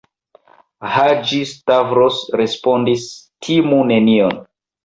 Haĝi-Stavros 0.93 2.23
respondis: 2.43 3.07
Timu 3.49 3.81
nenion. 3.93 4.39